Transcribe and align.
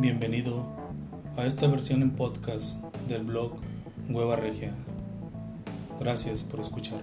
Bienvenido 0.00 0.64
a 1.36 1.46
esta 1.46 1.68
versión 1.68 2.02
en 2.02 2.10
podcast 2.10 2.82
del 3.06 3.22
blog 3.22 3.52
Hueva 4.10 4.34
Regia. 4.34 4.74
Gracias 6.00 6.42
por 6.42 6.58
escuchar. 6.58 7.00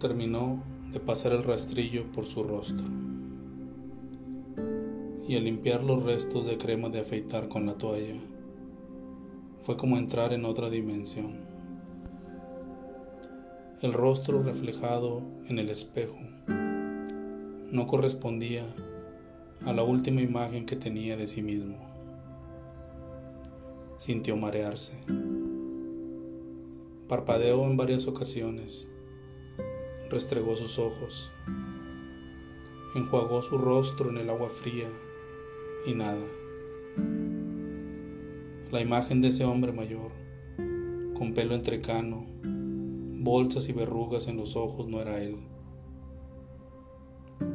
Terminó 0.00 0.64
de 0.92 0.98
pasar 0.98 1.32
el 1.32 1.44
rastrillo 1.44 2.10
por 2.10 2.26
su 2.26 2.42
rostro 2.42 2.84
y 5.28 5.36
al 5.36 5.44
limpiar 5.44 5.84
los 5.84 6.02
restos 6.02 6.46
de 6.46 6.58
crema 6.58 6.88
de 6.88 7.00
afeitar 7.00 7.48
con 7.48 7.66
la 7.66 7.74
toalla, 7.74 8.18
fue 9.68 9.76
como 9.76 9.98
entrar 9.98 10.32
en 10.32 10.46
otra 10.46 10.70
dimensión. 10.70 11.34
El 13.82 13.92
rostro 13.92 14.42
reflejado 14.42 15.20
en 15.46 15.58
el 15.58 15.68
espejo 15.68 16.16
no 17.70 17.86
correspondía 17.86 18.64
a 19.66 19.74
la 19.74 19.82
última 19.82 20.22
imagen 20.22 20.64
que 20.64 20.74
tenía 20.74 21.18
de 21.18 21.28
sí 21.28 21.42
mismo. 21.42 21.76
Sintió 23.98 24.38
marearse. 24.38 24.96
Parpadeó 27.06 27.62
en 27.66 27.76
varias 27.76 28.06
ocasiones. 28.06 28.88
Restregó 30.08 30.56
sus 30.56 30.78
ojos. 30.78 31.30
Enjuagó 32.94 33.42
su 33.42 33.58
rostro 33.58 34.08
en 34.08 34.16
el 34.16 34.30
agua 34.30 34.48
fría 34.48 34.88
y 35.84 35.92
nada. 35.92 36.24
La 38.70 38.82
imagen 38.82 39.22
de 39.22 39.28
ese 39.28 39.46
hombre 39.46 39.72
mayor, 39.72 40.12
con 41.14 41.32
pelo 41.32 41.54
entrecano, 41.54 42.26
bolsas 42.42 43.66
y 43.70 43.72
verrugas 43.72 44.28
en 44.28 44.36
los 44.36 44.56
ojos, 44.56 44.88
no 44.88 45.00
era 45.00 45.22
él. 45.22 45.36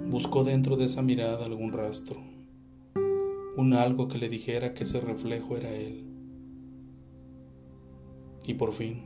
Buscó 0.10 0.44
dentro 0.44 0.76
de 0.76 0.86
esa 0.86 1.04
mirada 1.04 1.46
algún 1.46 1.72
rastro, 1.72 2.18
un 3.56 3.74
algo 3.74 4.08
que 4.08 4.18
le 4.18 4.28
dijera 4.28 4.74
que 4.74 4.86
ese 4.86 5.02
reflejo 5.02 5.56
era 5.56 5.70
él. 5.70 6.04
Y 8.48 8.56
por 8.56 8.74
fin, 8.74 9.04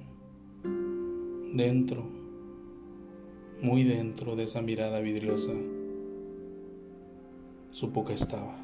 dentro, 1.53 2.05
muy 3.61 3.83
dentro 3.83 4.38
de 4.38 4.45
esa 4.45 4.61
mirada 4.61 5.02
vidriosa, 5.02 5.52
supo 7.71 8.05
que 8.05 8.14
estaba. 8.14 8.58